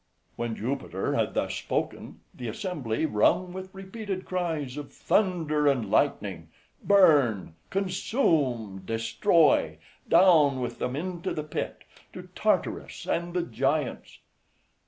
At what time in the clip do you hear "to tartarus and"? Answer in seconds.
12.13-13.35